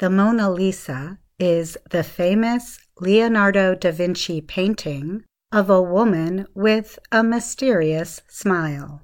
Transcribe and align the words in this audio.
The 0.00 0.08
Mona 0.08 0.50
Lisa 0.50 1.18
is 1.38 1.76
the 1.90 2.02
famous 2.02 2.78
Leonardo 3.00 3.74
da 3.74 3.92
Vinci 3.92 4.40
painting 4.40 5.24
of 5.52 5.68
a 5.68 5.82
woman 5.82 6.46
with 6.54 6.98
a 7.12 7.22
mysterious 7.22 8.22
smile. 8.26 9.02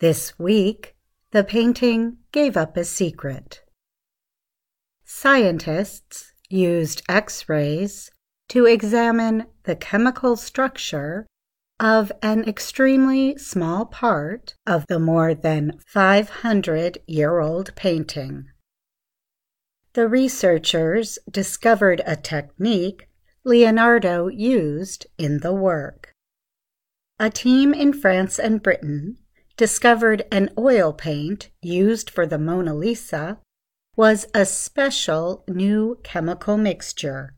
This 0.00 0.36
week, 0.40 0.96
the 1.30 1.44
painting 1.44 2.16
gave 2.32 2.56
up 2.56 2.76
a 2.76 2.82
secret. 2.82 3.60
Scientists 5.04 6.32
used 6.48 7.02
X 7.08 7.48
rays 7.48 8.10
to 8.48 8.66
examine 8.66 9.46
the 9.62 9.76
chemical 9.76 10.34
structure 10.34 11.28
of 11.78 12.10
an 12.22 12.42
extremely 12.42 13.38
small 13.38 13.86
part 13.86 14.56
of 14.66 14.84
the 14.88 14.98
more 14.98 15.32
than 15.32 15.78
500 15.86 16.98
year 17.06 17.38
old 17.38 17.72
painting. 17.76 18.48
The 19.94 20.06
researchers 20.06 21.18
discovered 21.28 22.00
a 22.06 22.14
technique 22.14 23.08
Leonardo 23.42 24.28
used 24.28 25.06
in 25.18 25.40
the 25.40 25.52
work. 25.52 26.14
A 27.18 27.28
team 27.28 27.74
in 27.74 27.92
France 27.92 28.38
and 28.38 28.62
Britain 28.62 29.18
discovered 29.56 30.22
an 30.30 30.50
oil 30.56 30.92
paint 30.92 31.50
used 31.60 32.08
for 32.08 32.24
the 32.24 32.38
Mona 32.38 32.74
Lisa 32.74 33.38
was 33.96 34.26
a 34.32 34.46
special 34.46 35.42
new 35.48 35.98
chemical 36.04 36.56
mixture. 36.56 37.34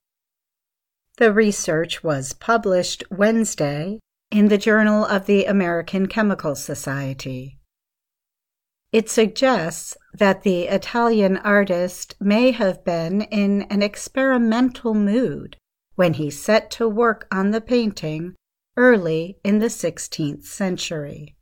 The 1.17 1.33
research 1.33 2.05
was 2.05 2.35
published 2.35 3.03
Wednesday 3.11 3.99
in 4.31 4.49
the 4.49 4.59
Journal 4.59 5.07
of 5.07 5.25
the 5.25 5.47
American 5.47 6.07
Chemical 6.07 6.55
Society. 6.55 7.59
It 8.93 9.09
suggests 9.09 9.97
that 10.13 10.43
the 10.43 10.65
Italian 10.65 11.39
artist 11.39 12.15
may 12.21 12.51
have 12.51 12.85
been 12.85 13.23
in 13.23 13.63
an 13.63 13.83
experimental 13.83 14.93
mood 14.93 15.57
when 15.95 16.15
he 16.15 16.31
set 16.31 16.71
to 16.73 16.87
work 16.87 17.27
on 17.33 17.53
the 17.53 17.63
painting 17.63 18.35
early 18.77 19.39
in 19.43 19.61
the 19.61 19.69
16th 19.69 20.45
century. 20.45 21.37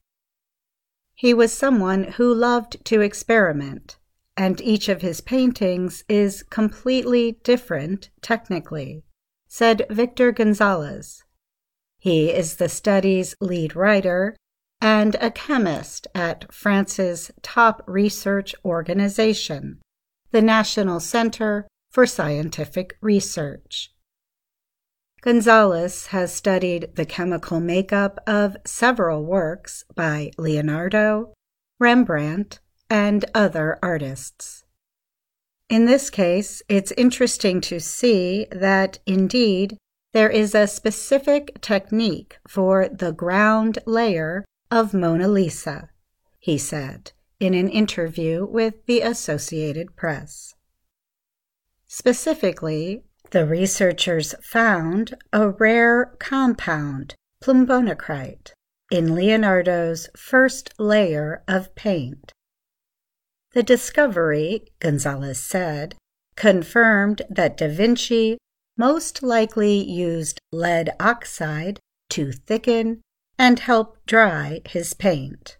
He 1.15 1.35
was 1.35 1.53
someone 1.53 2.05
who 2.05 2.33
loved 2.33 2.85
to 2.85 3.01
experiment, 3.01 3.99
and 4.37 4.61
each 4.61 4.89
of 4.89 5.03
his 5.03 5.21
paintings 5.21 6.05
is 6.09 6.45
completely 6.45 7.41
different 7.43 8.11
technically, 8.23 9.03
said 9.49 9.87
Victor 9.91 10.31
Gonzalez. 10.31 11.25
He 11.99 12.31
is 12.31 12.57
the 12.57 12.69
study's 12.69 13.35
lead 13.41 13.75
writer 13.75 14.37
and 14.81 15.17
a 15.21 15.31
chemist 15.31 16.07
at 16.15 16.53
France's 16.53 17.31
top 17.43 17.83
research 17.87 18.55
organization, 18.65 19.81
the 20.31 20.43
National 20.43 21.01
Center 21.01 21.67
for 21.91 22.07
Scientific 22.07 22.97
Research. 23.01 23.93
Gonzalez 25.23 26.07
has 26.09 26.33
studied 26.33 26.89
the 26.95 27.05
chemical 27.05 27.61
makeup 27.61 28.19
of 28.27 28.57
several 28.65 29.25
works 29.25 29.85
by 29.95 30.31
Leonardo, 30.39 31.35
Rembrandt, 31.79 32.61
and 32.89 33.25
other 33.35 33.79
artists. 33.83 34.65
In 35.69 35.85
this 35.85 36.09
case, 36.11 36.63
it's 36.69 36.93
interesting 36.93 37.61
to 37.63 37.81
see 37.81 38.47
that 38.51 38.99
indeed 39.07 39.77
there 40.13 40.31
is 40.31 40.55
a 40.55 40.67
specific 40.67 41.61
technique 41.61 42.39
for 42.49 42.89
the 42.89 43.13
ground 43.13 43.79
layer 43.87 44.45
of 44.71 44.95
Mona 44.95 45.29
Lisa, 45.29 45.91
he 46.39 46.57
said 46.57 47.13
in 47.41 47.55
an 47.55 47.69
interview 47.69 48.45
with 48.45 48.85
the 48.87 49.01
Associated 49.01 49.97
Press. 49.97 50.55
Specifically, 51.87 53.03
the 53.31 53.47
researchers 53.47 54.35
found 54.43 55.15
a 55.33 55.49
rare 55.49 56.15
compound, 56.19 57.15
plumbonacrite, 57.43 58.53
in 58.91 59.15
Leonardo's 59.15 60.09
first 60.17 60.73
layer 60.79 61.43
of 61.49 61.75
paint. 61.75 62.33
The 63.53 63.63
discovery, 63.63 64.67
Gonzalez 64.79 65.41
said, 65.41 65.97
confirmed 66.37 67.23
that 67.31 67.57
Da 67.57 67.69
Vinci 67.69 68.39
most 68.77 69.23
likely 69.23 69.77
used 69.77 70.41
lead 70.53 70.91
oxide 71.01 71.81
to 72.11 72.33
thicken 72.33 73.01
and 73.41 73.61
help 73.61 73.97
dry 74.05 74.61
his 74.67 74.93
paint. 74.93 75.57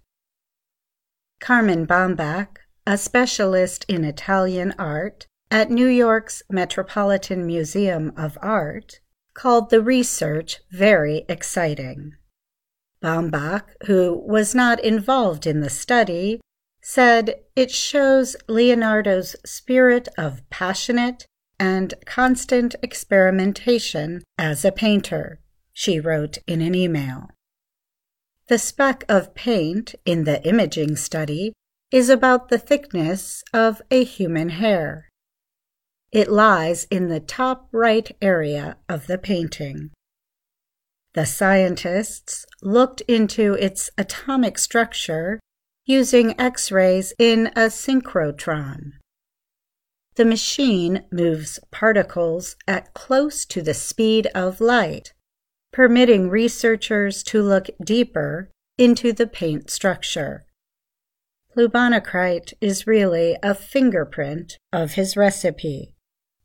Carmen 1.41 1.87
Bambach, 1.87 2.59
a 2.87 2.99
specialist 2.99 3.87
in 3.89 4.05
Italian 4.05 4.75
art, 4.79 5.27
at 5.51 5.71
New 5.71 5.87
York's 5.87 6.43
Metropolitan 6.51 7.47
Museum 7.47 8.13
of 8.19 8.37
Art 8.43 9.01
called 9.33 9.71
the 9.71 9.81
research 9.81 10.61
very 10.71 11.25
exciting. 11.27 12.13
Bambach, 13.03 13.65
who 13.87 14.23
was 14.27 14.55
not 14.55 14.79
involved 14.85 15.47
in 15.47 15.61
the 15.61 15.71
study, 15.71 16.39
said 16.83 17.35
it 17.57 17.71
shows 17.71 18.37
Leonardo's 18.47 19.37
spirit 19.47 20.07
of 20.19 20.43
passionate 20.51 21.25
and 21.59 21.95
constant 22.05 22.75
experimentation 22.83 24.23
as 24.37 24.67
a 24.67 24.71
painter, 24.71 25.41
she 25.73 25.99
wrote 25.99 26.37
in 26.47 26.61
an 26.61 26.75
email. 26.75 27.31
The 28.51 28.59
speck 28.59 29.05
of 29.09 29.33
paint 29.33 29.95
in 30.05 30.25
the 30.25 30.45
imaging 30.45 30.97
study 30.97 31.53
is 31.93 32.09
about 32.09 32.49
the 32.49 32.59
thickness 32.59 33.45
of 33.55 33.81
a 33.93 34.03
human 34.03 34.49
hair. 34.49 35.09
It 36.11 36.29
lies 36.29 36.83
in 36.91 37.07
the 37.07 37.21
top 37.21 37.69
right 37.71 38.11
area 38.21 38.77
of 38.89 39.07
the 39.07 39.19
painting. 39.19 39.93
The 41.15 41.27
scientists 41.27 42.45
looked 42.61 43.03
into 43.03 43.55
its 43.55 43.89
atomic 43.97 44.59
structure 44.59 45.39
using 45.87 46.35
X 46.41 46.73
rays 46.73 47.13
in 47.21 47.53
a 47.55 47.71
synchrotron. 47.71 48.95
The 50.17 50.25
machine 50.25 51.05
moves 51.13 51.61
particles 51.71 52.57
at 52.67 52.95
close 52.95 53.45
to 53.45 53.63
the 53.63 53.75
speed 53.75 54.27
of 54.35 54.61
light, 54.61 55.13
permitting 55.73 56.29
researchers 56.29 57.23
to 57.23 57.43
look 57.43 57.67
deeper 57.85 58.51
into 58.79 59.13
the 59.13 59.27
paint 59.27 59.71
structure. 59.71 60.45
Plumbonacrite 61.55 62.53
is 62.61 62.87
really 62.87 63.37
a 63.43 63.55
fingerprint 63.55 64.57
of 64.73 64.93
his 64.93 65.17
recipe. 65.17 65.93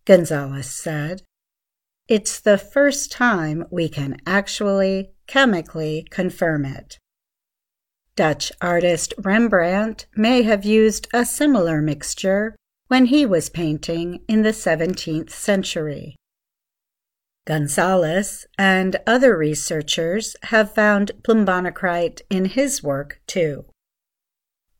Gonzalez 0.05 0.69
said. 0.69 1.21
It's 2.07 2.39
the 2.39 2.57
first 2.57 3.11
time 3.11 3.65
we 3.71 3.89
can 3.89 4.17
actually 4.27 5.11
chemically 5.27 6.07
confirm 6.11 6.65
it. 6.65 6.99
Dutch 8.15 8.51
artist 8.61 9.13
Rembrandt 9.17 10.05
may 10.15 10.43
have 10.43 10.63
used 10.63 11.07
a 11.13 11.25
similar 11.25 11.81
mixture 11.81 12.55
when 12.87 13.05
he 13.05 13.25
was 13.25 13.49
painting 13.49 14.21
in 14.27 14.43
the 14.43 14.51
17th 14.51 15.31
century. 15.31 16.15
Gonzalez 17.45 18.47
and 18.57 18.95
other 19.05 19.37
researchers 19.37 20.35
have 20.43 20.73
found 20.73 21.11
plumbonacrite 21.21 22.21
in 22.29 22.45
his 22.45 22.81
work 22.81 23.21
too. 23.27 23.65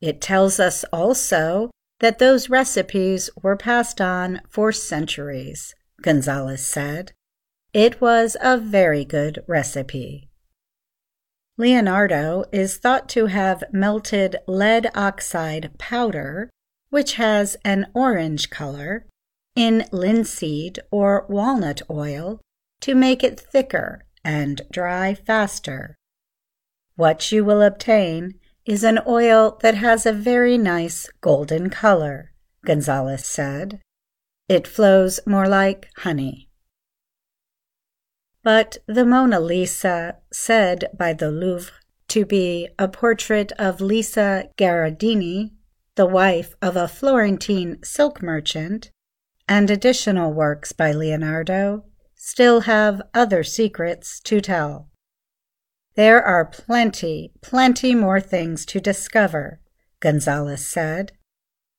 It 0.00 0.20
tells 0.20 0.58
us 0.58 0.84
also 0.92 1.70
that 2.00 2.18
those 2.18 2.50
recipes 2.50 3.30
were 3.40 3.56
passed 3.56 4.00
on 4.00 4.40
for 4.48 4.72
centuries, 4.72 5.74
Gonzalez 6.02 6.66
said. 6.66 7.12
It 7.72 8.00
was 8.00 8.36
a 8.40 8.58
very 8.58 9.04
good 9.04 9.44
recipe. 9.46 10.28
Leonardo 11.56 12.44
is 12.52 12.76
thought 12.78 13.08
to 13.10 13.26
have 13.26 13.64
melted 13.72 14.36
lead 14.46 14.90
oxide 14.94 15.70
powder, 15.78 16.50
which 16.90 17.14
has 17.14 17.56
an 17.64 17.86
orange 17.94 18.50
color, 18.50 19.06
in 19.54 19.86
linseed 19.90 20.80
or 20.90 21.24
walnut 21.28 21.80
oil 21.88 22.40
to 22.80 22.94
make 22.94 23.24
it 23.24 23.38
thicker 23.38 24.04
and 24.24 24.62
dry 24.70 25.14
faster. 25.14 25.96
What 26.96 27.30
you 27.30 27.44
will 27.44 27.62
obtain 27.62 28.34
is 28.64 28.82
an 28.82 28.98
oil 29.06 29.58
that 29.62 29.76
has 29.76 30.06
a 30.06 30.12
very 30.12 30.58
nice 30.58 31.08
golden 31.20 31.70
color, 31.70 32.32
Gonzalez 32.64 33.24
said. 33.24 33.80
It 34.48 34.66
flows 34.66 35.20
more 35.26 35.48
like 35.48 35.88
honey. 35.98 36.48
But 38.42 38.78
the 38.86 39.04
Mona 39.04 39.40
Lisa, 39.40 40.16
said 40.32 40.86
by 40.96 41.12
the 41.12 41.30
Louvre 41.30 41.72
to 42.08 42.24
be 42.24 42.68
a 42.78 42.88
portrait 42.88 43.52
of 43.58 43.80
Lisa 43.80 44.50
Gherardini, 44.56 45.50
the 45.96 46.06
wife 46.06 46.54
of 46.62 46.76
a 46.76 46.88
Florentine 46.88 47.82
silk 47.82 48.22
merchant, 48.22 48.90
and 49.48 49.70
additional 49.70 50.32
works 50.32 50.72
by 50.72 50.92
Leonardo, 50.92 51.84
still 52.16 52.62
have 52.62 53.02
other 53.14 53.44
secrets 53.44 54.18
to 54.20 54.40
tell. 54.40 54.88
There 55.94 56.22
are 56.22 56.44
plenty, 56.44 57.32
plenty 57.40 57.94
more 57.94 58.20
things 58.20 58.66
to 58.66 58.80
discover, 58.80 59.60
Gonzalez 60.00 60.66
said. 60.66 61.12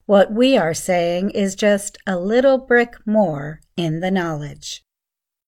What 0.05 0.31
we 0.31 0.57
are 0.57 0.73
saying 0.73 1.31
is 1.31 1.53
just 1.53 1.97
a 2.07 2.17
little 2.17 2.57
brick 2.57 2.95
more 3.05 3.59
in 3.75 3.99
the 3.99 4.09
knowledge. 4.09 4.83